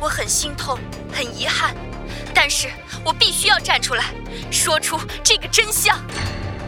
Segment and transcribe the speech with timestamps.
[0.00, 0.78] 我很心痛，
[1.12, 1.74] 很遗憾，
[2.32, 2.68] 但是
[3.04, 4.04] 我必须要站出来，
[4.50, 5.98] 说出这个真相。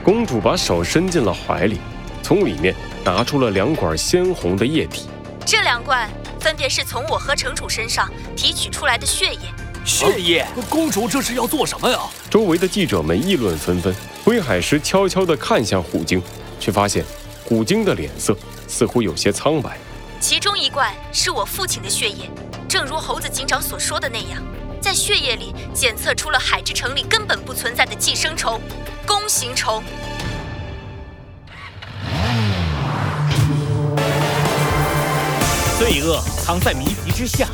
[0.02, 1.78] 公主把手伸进了怀里，
[2.22, 2.74] 从里面
[3.04, 5.08] 拿出了两管鲜红的液体。
[5.46, 9.40] 这两罐分别是从我和城主身上提取出来的血液。
[9.84, 10.46] 血液？
[10.68, 11.98] 公主这是要做什么呀？
[12.28, 13.94] 周围的记者们议论纷纷。
[14.24, 16.22] 灰海石悄悄地看向虎鲸，
[16.58, 17.04] 却发现
[17.44, 19.78] 虎鲸的脸色似乎有些苍白。
[20.20, 22.30] 其中一罐是我父亲的血液，
[22.70, 24.40] 正如猴子警长所说的那样，
[24.80, 28.60] 在血液里检测出了海之城里根本不存在的寄生虫——
[29.04, 29.82] 弓形虫。
[35.80, 37.48] 罪恶藏在谜题之下，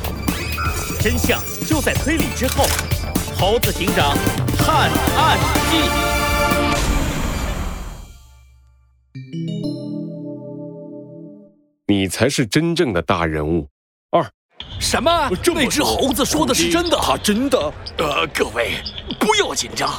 [1.01, 2.67] 真相就在推理之后。
[3.39, 4.15] 猴子警长
[4.59, 5.39] 探案
[5.71, 5.79] 记。
[11.87, 13.67] 你才是真正的大人物。
[14.77, 15.31] 二，什么？
[15.55, 16.97] 那只猴子说的是真的？
[17.01, 17.73] 他真的？
[17.99, 18.73] 呃，各位
[19.19, 19.91] 不要紧张。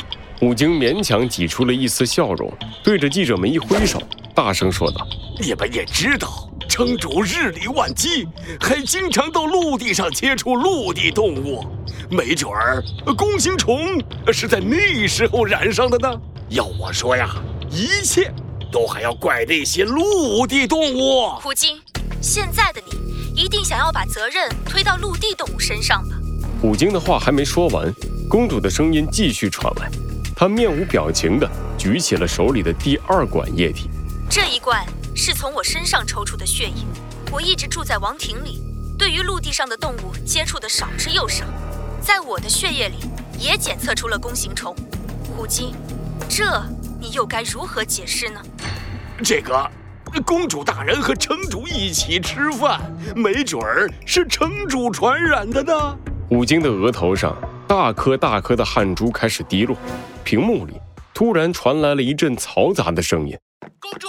[0.41, 2.51] 武京勉强挤出了一丝笑容，
[2.83, 4.01] 对着记者们一挥手，
[4.35, 5.07] 大声说道
[5.41, 8.27] ：“你们也知道，城主日理万机，
[8.59, 11.65] 还经常到陆地上接触陆地动物，
[12.09, 12.83] 没准儿
[13.17, 13.99] 弓形虫
[14.31, 16.21] 是在那时候染上的呢。
[16.49, 17.29] 要我说呀，
[17.71, 18.31] 一切。”
[18.69, 21.29] 都还要怪那些陆地动物。
[21.39, 21.79] 虎鲸，
[22.21, 22.97] 现在的你
[23.37, 26.15] 一定想要把责任推到陆地动物身上吧？
[26.59, 27.93] 虎鲸的话还没说完，
[28.27, 29.87] 公主的声音继续传来。
[30.35, 33.91] 她面无表情地举起了手里的第二管液体。
[34.27, 34.83] 这一罐
[35.15, 36.83] 是从我身上抽出的血液。
[37.31, 38.59] 我一直住在王庭里，
[38.97, 41.45] 对于陆地上的动物接触的少之又少，
[42.01, 42.95] 在我的血液里
[43.37, 44.75] 也检测出了弓形虫。
[45.35, 45.75] 虎鲸，
[46.27, 46.59] 这。
[46.99, 48.41] 你又该如何解释呢？
[49.23, 49.69] 这个
[50.25, 52.81] 公主大人和城主一起吃饭，
[53.15, 55.97] 没准儿是城主传染的呢。
[56.29, 57.35] 虎鲸的额头上
[57.67, 59.77] 大颗大颗的汗珠开始滴落，
[60.23, 60.73] 屏幕里
[61.13, 63.37] 突然传来了一阵嘈杂的声音
[63.79, 64.07] ：“公主，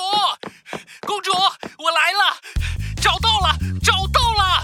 [1.07, 2.37] 公主，我来了，
[3.01, 4.63] 找到了，找到了！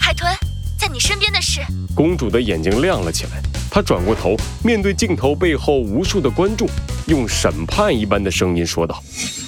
[0.00, 0.30] 海豚，
[0.78, 1.60] 在你身边的是……”
[1.94, 3.42] 公主的眼睛亮了起来。
[3.70, 6.68] 她转过头，面对镜头背后无数的观众，
[7.06, 9.41] 用审判一般的声音说道：“虎鲸，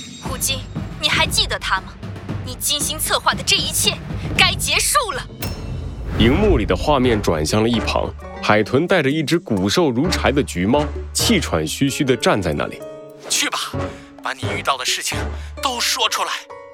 [1.05, 1.93] 你还记得他吗？
[2.47, 3.93] 你精心策划的这一切，
[4.39, 5.23] 该结束了。”
[6.19, 8.11] 荧幕里的画面转向了一旁，
[8.43, 10.83] 海豚带着一只骨瘦如柴的橘猫，
[11.13, 12.81] 气喘吁吁地站在那里。
[13.29, 13.59] 去吧，
[14.23, 15.19] 把你遇到的事情
[15.63, 16.31] 都说出来。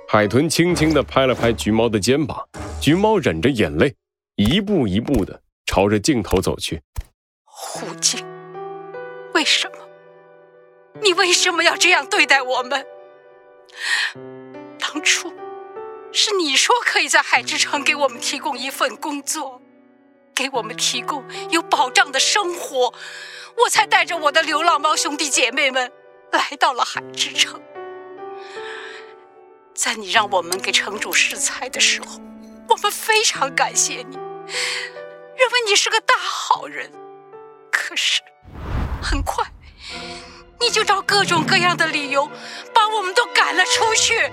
[0.07, 2.41] 海豚轻轻地拍了拍橘猫的肩膀，
[2.81, 3.93] 橘猫忍着眼泪，
[4.37, 6.81] 一步一步地朝着镜头走去。
[7.43, 8.25] 虎鲸，
[9.35, 9.75] 为什么？
[11.03, 12.87] 你为什么要这样对待我们？
[14.79, 15.33] 当初
[16.13, 19.61] 是你说可以在海之城给我们提供一份工作，
[20.35, 22.93] 给我们提供有保障的生活，
[23.57, 25.93] 我才带着我的流浪猫兄弟姐妹们
[26.33, 27.61] 来到了海之城。
[29.75, 32.21] 在你让我们给城主试菜的时候，
[32.69, 36.91] 我们非常感谢你，认为你是个大好人。
[37.71, 38.21] 可是，
[39.03, 39.45] 很快
[40.61, 42.31] 你就找各种各样的理由
[42.75, 44.31] 把我们都赶了出去。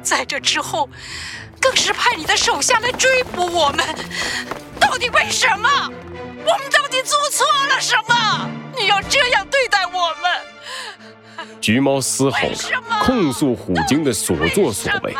[0.00, 0.88] 在这之后，
[1.60, 3.84] 更是派你的手下来追捕我们。
[4.78, 5.68] 到底为什么？
[6.46, 8.48] 我们到底做错了什么？
[8.78, 11.48] 你要这样对待我们？
[11.60, 15.12] 橘猫嘶吼着控诉虎鲸的所作所为，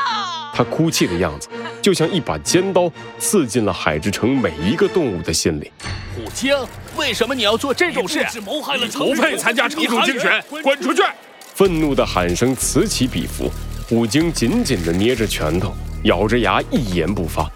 [0.55, 1.49] 它哭泣的样子
[1.82, 5.72] 就像一把尖刀刺进了海之城每一个动物的心里。
[6.15, 6.56] 虎鲸。
[6.97, 8.25] 为什么你要做这种事？
[8.43, 11.03] 谋害了不配参加城主竞选，滚出去！
[11.60, 13.53] 愤怒的喊声此起彼伏。
[13.87, 17.47] 虎鲸紧紧地捏着拳头，咬着牙，一言不发。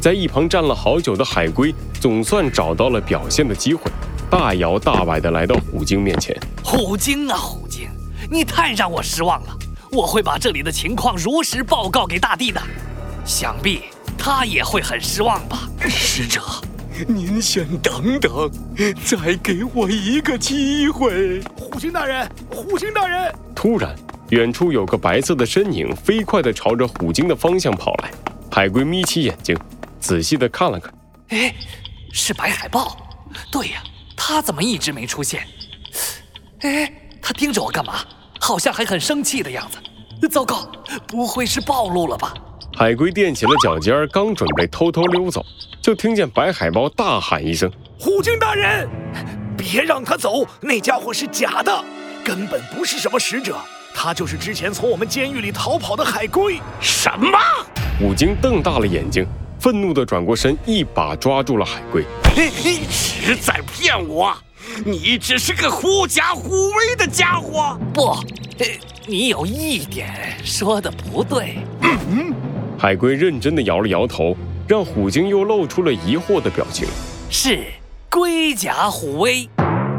[0.00, 3.92] 在一旁站了好久的海龟总算找到了表现的机会，
[4.30, 6.34] 大摇大摆地来到虎鲸面前。
[6.64, 7.86] 虎鲸啊，虎鲸，
[8.30, 9.54] 你太让我失望了。
[9.92, 12.62] 我会把这里的情况如实报告给大帝的，
[13.26, 13.82] 想必
[14.16, 16.40] 他也会很失望吧，使者。
[17.08, 18.50] 您先等等，
[19.04, 21.40] 再给我一个机会。
[21.56, 23.34] 虎鲸大人，虎鲸大人！
[23.54, 23.94] 突然，
[24.30, 28.10] 远处有个白色的身影飞快地朝着虎鲸的方向跑来。
[28.50, 29.56] 海龟眯起眼睛，
[30.00, 30.92] 仔细地看了看。
[31.28, 31.54] 哎，
[32.12, 32.96] 是白海豹。
[33.50, 33.82] 对呀，
[34.16, 35.46] 它怎么一直没出现？
[36.60, 36.92] 哎，
[37.22, 38.00] 他盯着我干嘛？
[38.38, 39.78] 好像还很生气的样子。
[40.28, 40.70] 糟糕，
[41.06, 42.34] 不会是暴露了吧？
[42.80, 45.44] 海龟踮起了脚尖，刚准备偷偷溜走。
[45.82, 48.88] 就听见白海豹大喊一声：“虎鲸大人，
[49.54, 50.46] 别让他走！
[50.62, 51.84] 那家伙是假的，
[52.24, 53.54] 根本不是什么使者，
[53.94, 57.38] 他就是之前从我们监狱里逃跑的海龟。”什么？
[57.98, 59.26] 虎鲸瞪大了眼睛，
[59.58, 62.02] 愤怒地转过身，一把抓住了海龟。
[62.34, 64.34] 嘿嘿，实在骗我！
[64.86, 67.78] 你只是个狐假虎威的家伙。
[67.92, 68.16] 不，
[69.06, 71.58] 你有一点说的不对。
[72.80, 74.34] 海龟认真的摇了摇头，
[74.66, 76.88] 让虎鲸又露出了疑惑的表情。
[77.28, 77.62] 是
[78.08, 79.46] 龟甲虎威。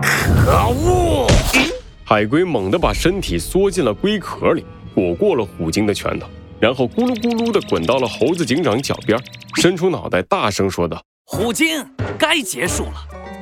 [0.01, 1.27] 可恶！
[2.03, 6.25] 海龟猛地把身体缩进了龟壳里，躲过了虎鲸的拳头，
[6.59, 9.15] 然后咕噜咕噜地滚到了猴子警长脚边，
[9.57, 10.99] 伸出脑袋，大声说道
[11.29, 11.85] ：“虎鲸，
[12.17, 12.93] 该结束了。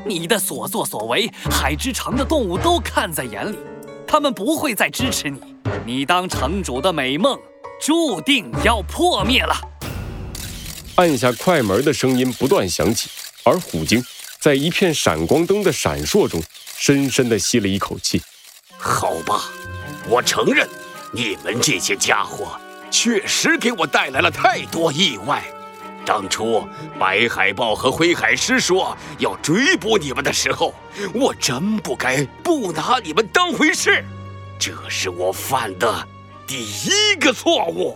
[0.05, 3.55] 你的所作所为，海之城的动物都看在眼里，
[4.05, 5.39] 他们不会再支持你。
[5.85, 7.39] 你当城主的美梦，
[7.79, 9.55] 注定要破灭了。”
[10.95, 13.09] 按下快门的声音不断响起，
[13.43, 14.03] 而虎鲸
[14.39, 16.43] 在一片闪光灯的闪烁中，
[16.77, 18.21] 深深地吸了一口气。
[18.77, 19.45] 好吧，
[20.09, 20.67] 我承认，
[21.13, 22.59] 你们这些家伙
[22.91, 25.43] 确实给我带来了太多意外。
[26.05, 26.67] 当初
[26.97, 30.73] 白海豹和灰海狮说要追捕你们的时候，
[31.13, 34.03] 我真不该不拿你们当回事。
[34.57, 36.07] 这是我犯的
[36.49, 37.95] 第一个错误。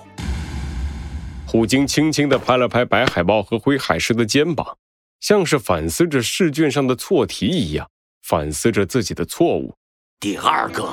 [1.47, 4.77] 虎鲸轻轻地拍了拍白海豹和灰海狮的肩膀，
[5.21, 7.89] 像是反思着试卷上的错题一样，
[8.21, 9.73] 反思着自己的错误。
[10.19, 10.87] 第二个，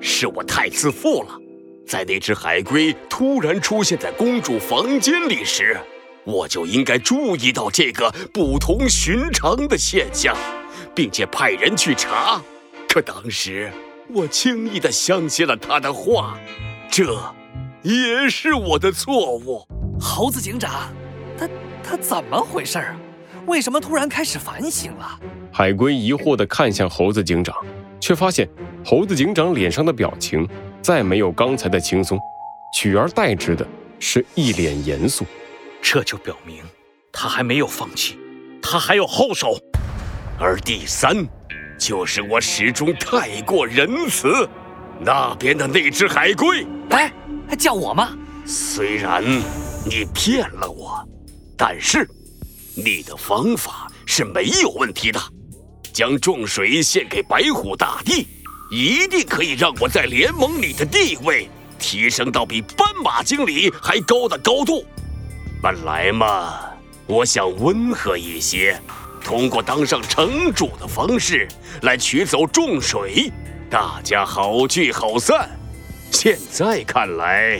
[0.00, 1.36] 是我太自负了。
[1.88, 5.76] 在那只海龟突然出现在公主房间里时，
[6.22, 10.36] 我就应该注意到这个不同寻常的现象，
[10.94, 12.40] 并且派人去查。
[12.88, 13.72] 可当时
[14.08, 16.38] 我轻易地相信了他的话，
[16.94, 17.18] 这
[17.80, 19.66] 也是我的错误。
[19.98, 20.92] 猴子警长，
[21.38, 21.48] 他
[21.82, 22.94] 他怎么回事啊？
[23.46, 25.18] 为什么突然开始反省了？
[25.50, 27.56] 海龟疑惑地看向猴子警长，
[27.98, 28.46] 却发现
[28.84, 30.46] 猴子警长脸上的表情
[30.82, 32.20] 再没有刚才的轻松，
[32.76, 33.66] 取而代之的
[33.98, 35.24] 是一脸严肃。
[35.80, 36.62] 这就表明
[37.10, 38.18] 他还没有放弃，
[38.60, 39.56] 他还有后手。
[40.38, 41.26] 而第三，
[41.78, 44.46] 就是我始终太过仁慈。
[45.04, 47.12] 那边的那只海龟，哎，
[47.48, 48.16] 还叫我吗？
[48.44, 49.24] 虽然
[49.84, 51.02] 你骗了我，
[51.56, 52.08] 但是
[52.74, 55.20] 你的方法是没有问题的。
[55.92, 58.26] 将重水献给白虎大帝，
[58.70, 61.48] 一定可以让我在联盟里的地位
[61.78, 64.84] 提升到比斑马经理还高的高度。
[65.62, 66.60] 本来嘛，
[67.06, 68.80] 我想温和一些，
[69.22, 71.46] 通过当上城主的方式
[71.82, 73.30] 来取走重水，
[73.70, 75.61] 大家好聚好散。
[76.12, 77.58] 现在看来，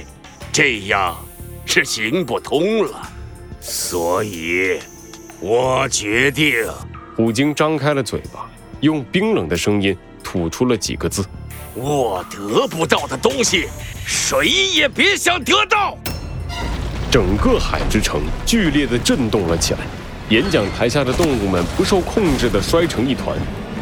[0.52, 1.16] 这样
[1.66, 3.08] 是行不通了，
[3.60, 4.78] 所以，
[5.40, 6.54] 我决定。
[7.16, 8.48] 虎鲸张开了嘴巴，
[8.80, 11.24] 用冰冷的声音吐出了几个字
[11.74, 13.66] ：“我得不到的东西，
[14.06, 15.96] 谁也别想得到。”
[17.10, 19.80] 整个海之城剧烈的震动了起来，
[20.28, 23.36] 演讲台下的动物们不受控制的摔成一团。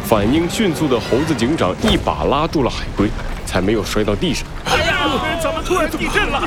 [0.05, 3.09] 反应迅速的猴子警长一把拉住了海龟，
[3.51, 4.47] 才没有摔到地上。
[4.67, 5.09] 哎呀，
[5.43, 6.41] 怎么突然地震了？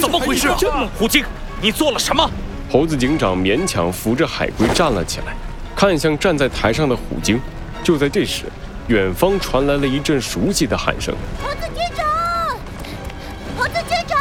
[0.00, 0.48] 怎么回事？
[0.98, 1.24] 虎鲸，
[1.62, 2.28] 你做了什么？
[2.68, 5.36] 猴子警长勉强扶着海龟站了起来，
[5.76, 7.40] 看向站在台上的虎鲸。
[7.84, 8.46] 就在这时，
[8.88, 12.06] 远方传来了一阵熟悉的喊声：“猴子警长，
[13.56, 14.18] 猴子警长！”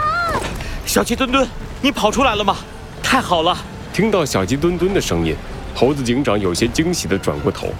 [0.85, 1.47] 小鸡墩墩，
[1.81, 2.55] 你跑出来了吗？
[3.01, 3.57] 太好了！
[3.91, 5.35] 听到小鸡墩墩的声音，
[5.73, 7.73] 猴子警长有些惊喜地转过头，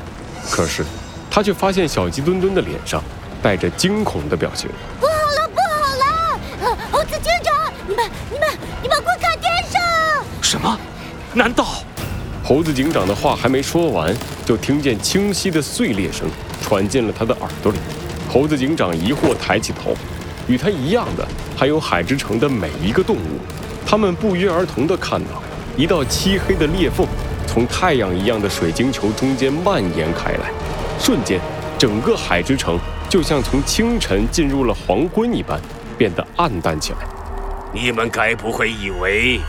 [0.49, 0.83] 可是
[1.29, 3.01] 他却发现小鸡墩墩的脸上
[3.41, 4.69] 带着惊恐的表情。
[4.99, 6.77] 不好了，不好了！
[6.91, 7.55] 猴子警长，
[7.87, 8.49] 你们、你们、
[8.81, 9.81] 你们快看天上！
[10.41, 10.77] 什么？
[11.33, 11.65] 难道……
[12.43, 14.15] 猴子警长的话还没说完，
[14.45, 16.27] 就听见清晰的碎裂声
[16.61, 17.77] 传进了他的耳朵里。
[18.31, 19.95] 猴子警长疑惑抬起头。
[20.47, 21.23] 与他一样的
[21.55, 23.39] 还有海之城的每一个动物，
[23.85, 25.43] 他们不约而同地看到
[25.77, 27.05] 一道漆黑的裂缝
[27.45, 30.51] 从太阳一样的水晶球中间蔓延开来，
[30.99, 31.39] 瞬间，
[31.77, 32.79] 整个海之城
[33.09, 35.59] 就像从清晨进入了黄昏一般，
[35.97, 36.99] 变得暗淡起来。
[37.73, 39.39] 你们该不会以为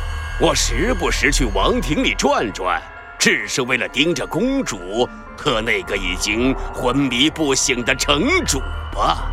[0.41, 2.81] 我时不时去王庭里转转，
[3.19, 8.61] 只是为了盯着公主和那个已经昏迷不醒的城主
[8.95, 9.31] 吧？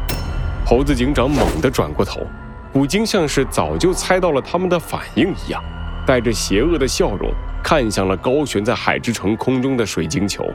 [0.66, 2.28] 猴子警长猛地转过头，
[2.74, 5.64] 虎鲸像是早就猜到了他们的反应一样，
[6.06, 7.32] 带着邪恶的笑容
[7.64, 10.46] 看向了高悬在海之城空中的水晶球。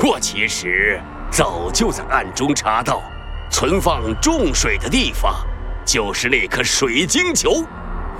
[0.00, 1.00] 我其实
[1.30, 3.00] 早就在暗中查到，
[3.52, 5.36] 存放重水的地方
[5.84, 7.62] 就是那颗水晶球，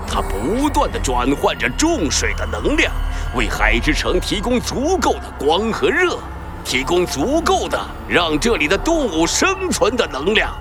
[0.07, 2.93] 它不断的转换着重水的能量，
[3.35, 6.19] 为海之城提供足够的光和热，
[6.63, 10.53] 提供足够的让这里的动物生存的能量。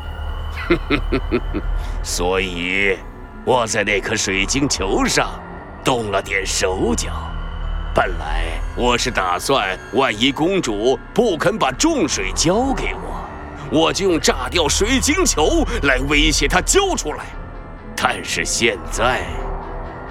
[2.02, 2.96] 所以，
[3.44, 5.30] 我在那颗水晶球上
[5.84, 7.10] 动了点手脚。
[7.94, 13.11] 本来我是打算，万一公主不肯把重水交给我，
[13.72, 17.24] 我就用炸掉水晶球来威胁他交出来。
[17.96, 19.22] 但是现在，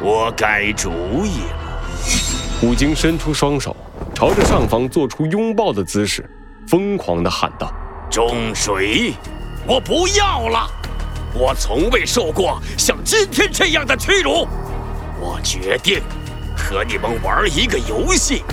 [0.02, 0.92] 我改主
[1.24, 1.82] 意了。
[2.60, 3.76] 虎鲸伸出双手，
[4.16, 6.28] 朝着上方做出拥抱的姿势，
[6.68, 7.72] 疯狂地喊道
[8.10, 9.14] ：“重水，
[9.68, 10.68] 我不要了！
[11.34, 14.48] 我从未受过像今天这样的屈辱。
[15.20, 16.02] 我决定。”
[16.54, 18.44] 和你们玩一个游戏，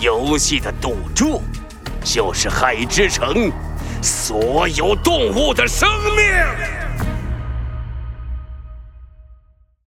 [0.00, 1.42] 游戏的赌注
[2.04, 3.50] 就是海之城
[4.02, 6.71] 所有动物的生命。